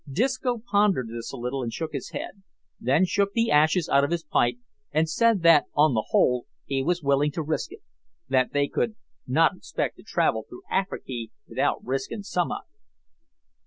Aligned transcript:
Disco 0.11 0.57
pondered 0.57 1.09
this 1.09 1.31
a 1.31 1.37
little, 1.37 1.61
and 1.61 1.71
shook 1.71 1.91
his 1.93 2.09
head, 2.09 2.41
then 2.79 3.05
shook 3.05 3.33
the 3.33 3.51
ashes 3.51 3.87
out 3.87 4.03
of 4.03 4.09
his 4.09 4.23
pipe, 4.23 4.55
and 4.91 5.07
said 5.07 5.43
that 5.43 5.65
on 5.75 5.93
the 5.93 6.05
whole 6.09 6.47
he 6.65 6.81
was 6.81 7.03
willing 7.03 7.29
to 7.33 7.43
risk 7.43 7.71
it 7.71 7.83
that 8.27 8.51
they 8.51 8.67
"could 8.67 8.95
not 9.27 9.55
expect 9.55 9.97
to 9.97 10.01
travel 10.03 10.43
through 10.49 10.63
Afriky 10.71 11.29
without 11.47 11.81
risking 11.85 12.23
summat." 12.23 12.63